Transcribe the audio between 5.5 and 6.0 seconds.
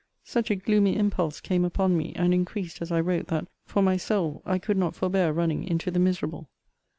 into the